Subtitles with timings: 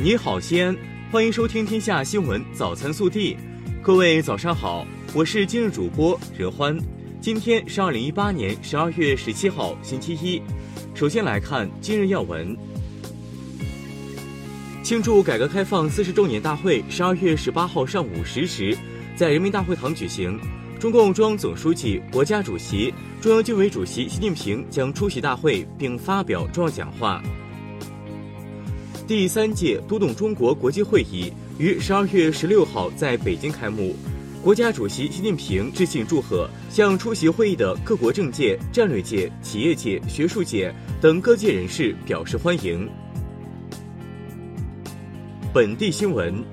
[0.00, 0.76] 你好，西安，
[1.10, 3.34] 欢迎收听《天下新闻早餐速递》。
[3.82, 6.78] 各位早上好，我是今日主播任欢。
[7.20, 10.40] 今天是二零一八年十二月十七号，星期一。
[10.94, 12.56] 首先来看今日要闻。
[14.84, 18.78] 庆祝改革开放四十周年大会十二月十八号上午十时，
[19.16, 20.38] 在人民大会堂举行。
[20.78, 27.20] 中共中央总书记、国家主席、中央军委主席习近平将出席大会并发表重要讲话。
[29.08, 33.96] 第三届读懂中国国际会议于十二月十六号在北京开幕，
[34.42, 42.86] 国家主席习近平致信祝贺，向出席会议的各国政界、战略界、企业界、学术界等各界人士表示欢迎。
[45.54, 46.44] 本地新闻：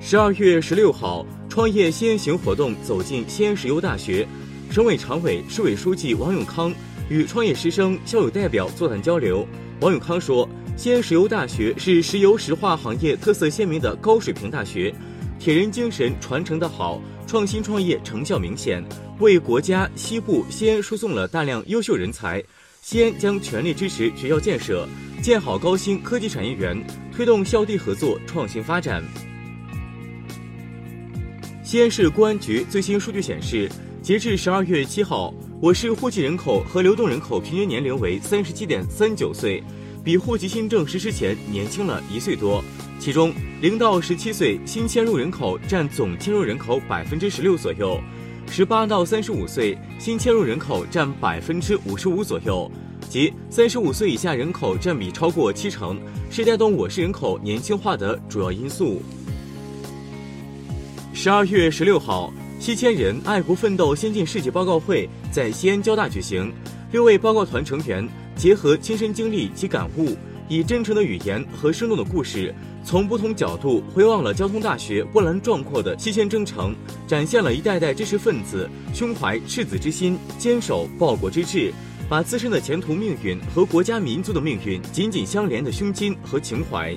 [0.00, 4.26] 十二月十六号，创业先行活动走进西安石油大学，
[4.72, 6.74] 省委常委、市委书记王永康
[7.08, 9.46] 与创业师生、校友代表座谈交流。
[9.78, 10.48] 王永康说。
[10.76, 14.92] 西安石油大学是石油石化行业特色鲜明的高水平大学，
[15.38, 18.84] 铁人精神传承的好，创新创业成效明显，
[19.20, 22.42] 为国家西部西安输送了大量优秀人才。
[22.82, 24.86] 西安将全力支持学校建设，
[25.22, 26.76] 建好高新科技产业园，
[27.14, 29.02] 推动校地合作创新发展。
[31.62, 33.70] 西安市公安局最新数据显示，
[34.02, 39.62] 截至十二月七号，我市户籍人口和流动人口平均年龄为三十七点三九岁。
[40.04, 42.62] 比户籍新政实施前年轻了一岁多，
[43.00, 47.98] 其中零到十七岁新迁入人口占总迁入人口百分之十六左右，
[48.50, 52.70] 十八到三十五岁新迁入人口占百分之五十五左右，
[53.08, 55.98] 即三十五岁以下人口占比超过七成，
[56.30, 59.00] 是带动我市人口年轻化的主要因素。
[61.14, 66.52] 十二月十六号，七千人爱国奋斗先进事迹报告会在西安交大举行，
[66.92, 68.06] 六位报告团成员。
[68.36, 70.16] 结合亲身经历及感悟，
[70.48, 72.54] 以真诚的语言和生动的故事，
[72.84, 76.74] 从不同角度回望了交通大学波澜壮阔的七千征程，
[77.06, 81.72] 展现了一代代知识分子胸怀赤子之心、坚守报国之志，
[82.08, 86.94] 把自身的前途命运和国家民族的命运紧紧相连的胸襟和情怀。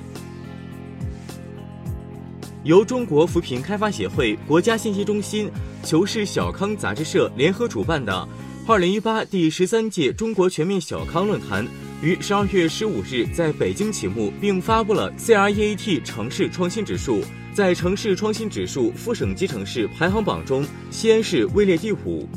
[2.64, 5.50] 由中国扶贫开发协会、国家信息中心、
[5.84, 8.28] 求是小康杂志社联合主办的。
[8.68, 11.66] 二零一八第十三届中国全面小康论坛
[12.02, 17.22] 于十二月十五日在北京启幕，并发布了 CREAT 城市创新指数。
[17.54, 22.28] 在城市创新指数副省级城市排行榜中，西安市位列第五。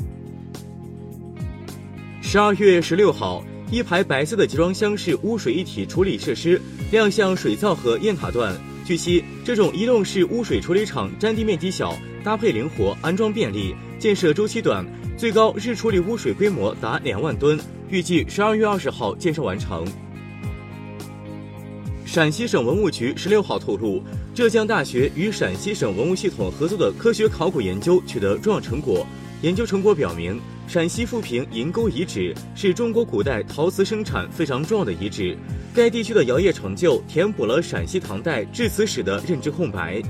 [2.22, 6.58] 十二月十六号，一排白色的集装箱式污水一体处理设施
[6.90, 8.58] 亮相水灶河雁塔段。
[8.86, 11.94] 据悉，这种移动式污水处理厂占地面积小，
[12.24, 14.82] 搭配灵活，安装便利，建设周期短。
[15.22, 17.56] 最高日处理污水规模达两万吨，
[17.88, 19.86] 预计十二月二十号建设完成。
[22.04, 24.02] 陕西省文物局十六号透露，
[24.34, 29.06] 浙江大学与陕西省文物系统合作的科学考古研究取得重要成果。
[29.42, 35.38] 研究成果表明，陕西富平银沟遗址是中国古代陶瓷生产非常重要的遗址。
[35.72, 40.02] 该地区的窑业成就填补了陕西唐代制瓷史的认知空白。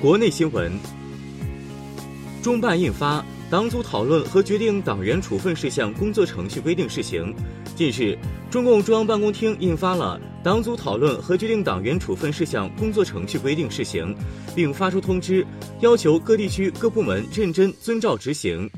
[0.00, 0.72] 国内新闻。
[2.42, 3.20] 中办印发
[3.50, 7.34] 《党组讨论和决定党员处分事项工作程序规定（试行）》。
[7.76, 8.16] 近日，
[8.50, 14.14] 中共中央办公厅印发了《党组讨论和决定党员处分事项工作程序规定（试行）》，
[14.54, 15.46] 并发出通知，
[15.80, 18.70] 要求各地区各部门认真遵照执行。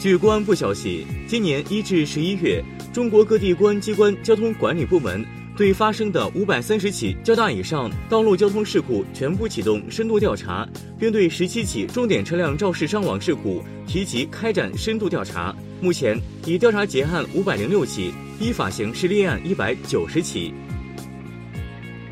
[0.00, 5.24] 据公安部消息，今年一至十一月，中国各地公安机关交通管理部门。
[5.60, 10.66] 对发生的五百三十起较大以上道路交通事故全部启动深度调查，
[10.98, 15.54] 并对十七起重点车辆肇事伤亡事故提及开展深度调查。
[15.78, 18.10] 目前已调查结案五百零六起，
[18.40, 20.54] 依法刑事立案一百九十起。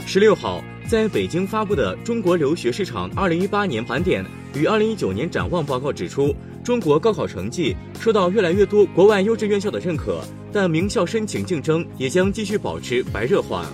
[0.05, 4.23] 十六号，在北京发布的《中国留学市场二零一八年盘点
[4.55, 10.23] 与二零一九年展望》报告指出，中国高考成绩受到越来越多国外优质院校的认可。
[10.61, 13.65] 但名校申请竞争也将继续保持白热化。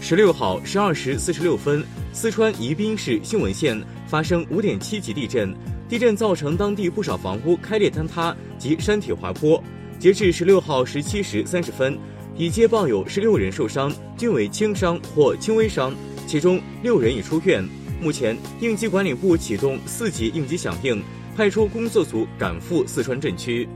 [0.00, 3.76] 十六号十二时四十六分，四川宜宾市兴文县
[4.06, 5.52] 发生五点七级地震，
[5.88, 9.60] 地震造成当地不少房屋开裂坍塌及山体滑坡。
[9.98, 11.98] 截至十六号十七时三十分，
[12.36, 15.92] 已接报有十六人受伤，均为轻伤或轻微伤，
[16.24, 17.68] 其中六人已出院。
[18.00, 21.02] 目前，应急管理部启动四级应急响应，
[21.36, 23.68] 派出工作组赶赴四川震区。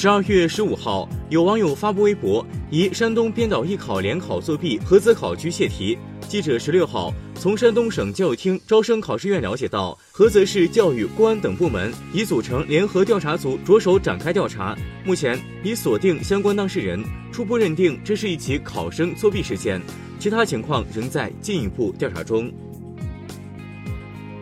[0.00, 5.98] 十二月十五号，有网友发布微博，疑山东编导艺考联考作弊，合资考区泄题。
[6.28, 14.78] 记者十六号从山东省教育厅招生考试院了解到，菏泽市教育、公安等部门已组成联合调查组，着手展开调查。
[15.04, 17.02] 目前已锁定相关当事人，
[17.32, 19.82] 初步认定这是一起考生作弊事件，
[20.20, 22.52] 其他情况仍在进一步调查中。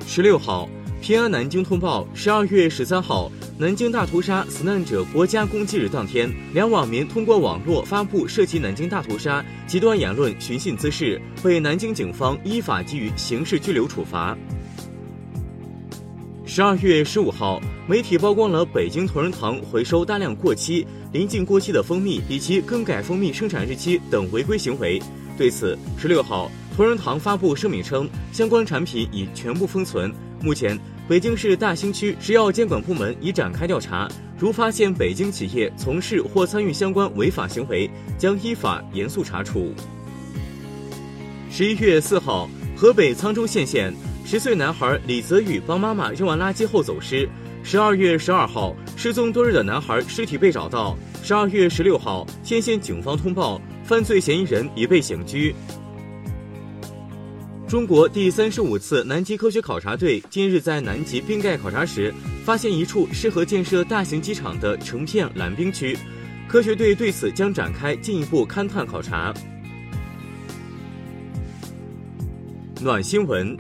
[0.07, 0.69] 十六号，
[1.01, 14.37] 平安南京通报：十二月十三号，南京大屠杀死难者国家公祭日当天，两网民通过网络发布涉及南京大屠杀极端言论、寻衅滋事，被南京警方依法给予刑事拘留处罚。
[16.45, 17.59] 十二月十五号，
[17.89, 25.01] 媒体曝光了北京同仁堂回收大量过期、临近过期的蜂蜜以及更改蜂蜜生产日期等违规行为。
[25.39, 26.51] 对此，十六号。
[26.77, 30.13] 同仁堂发布声明称，相关产品已全部封存。
[30.43, 37.89] 目前，北京市大兴区食药监管部门已展开调查，如发现北京企业从事或参与相关违法行为，
[38.19, 39.73] 将依法严肃查处。
[41.49, 43.95] 十一月四号，河北沧州献县
[44.25, 47.29] 十岁男孩李泽宇帮妈妈扔完垃圾后走失。
[47.63, 50.97] 十二月十二号，失踪多日的男孩尸体被找到。
[51.23, 55.55] 十二月十六号，献县警方通报，犯罪嫌疑人已被刑拘。
[57.69, 62.15] 中国第三十五次南极科学考察队近日在南极冰盖考察时，
[62.45, 65.99] 发现一处适合建设大型机场的成片蓝冰区。
[66.47, 69.35] 科学队对此将展开进一步勘探考察。
[72.81, 73.57] 暖新闻：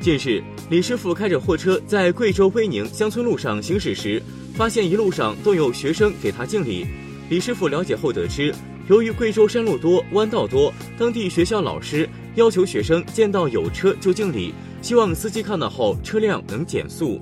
[0.00, 4.22] 近日，李师傅开着货车在贵州威宁乡村路上行驶时，
[4.54, 6.86] 发现一路上都有学生给他敬礼。
[7.28, 8.54] 李师傅了解后得知，
[8.88, 12.08] 由于贵州山路多、弯道多，当地学校老师。
[12.36, 17.20] 要求学生见到有车就敬礼，希望司机看到后车辆能减速。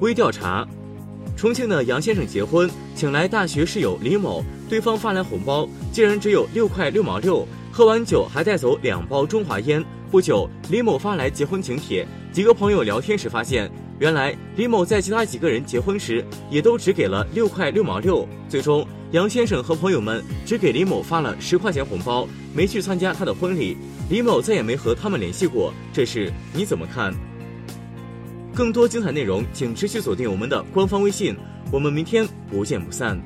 [0.00, 0.66] 微调查：
[1.36, 9.84] 重庆的杨先生结婚，请来大学室友李某，对方发来红包，竟然只有六块六毛六，喝完酒还带走两包中华烟。
[10.10, 13.70] 不久，李某发来结婚请帖，几个朋友聊天时发现。
[13.98, 18.26] 原来李某在其他几个人结婚时，也都只给了六块六毛六。
[18.48, 23.74] 最终，杨先生和朋友们只给李某发了十块钱红包，没去参加他的婚礼。
[24.10, 25.72] 李某再也没和他们联系过。
[25.94, 27.14] 这事你怎么看？
[28.54, 31.34] 更多精彩内容，请持续锁定我们的官方微信。
[31.72, 33.18] 我们明天不见不散。